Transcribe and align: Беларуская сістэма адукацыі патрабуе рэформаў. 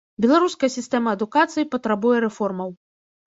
Беларуская 0.23 0.69
сістэма 0.75 1.11
адукацыі 1.17 1.67
патрабуе 1.75 2.17
рэформаў. 2.27 2.69